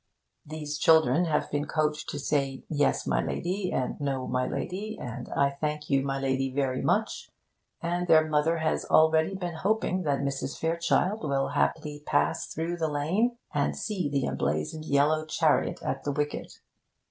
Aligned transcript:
These 0.47 0.79
children 0.79 1.25
have 1.25 1.51
been 1.51 1.65
coached 1.67 2.09
to 2.09 2.17
say 2.17 2.63
'Yes, 2.69 3.05
my 3.05 3.23
lady,' 3.23 3.71
and 3.71 3.99
'No, 3.99 4.25
my 4.25 4.47
lady,' 4.47 4.97
and 4.99 5.29
'I 5.29 5.51
thank 5.61 5.91
you, 5.91 6.01
my 6.01 6.19
lady, 6.19 6.49
very 6.51 6.81
much'; 6.81 7.29
and 7.83 8.07
their 8.07 8.27
mother 8.27 8.57
has 8.57 8.83
already 8.85 9.35
been 9.35 9.53
hoping 9.53 10.01
that 10.01 10.21
Mrs. 10.21 10.57
Fairchild 10.57 11.23
will 11.23 11.49
haply 11.49 11.99
pass 12.03 12.47
through 12.47 12.77
the 12.77 12.89
lane 12.89 13.37
and 13.53 13.77
see 13.77 14.09
the 14.09 14.25
emblazoned 14.25 14.85
yellow 14.85 15.23
chariot 15.23 15.83
at 15.83 16.03
the 16.03 16.11
wicket. 16.11 16.51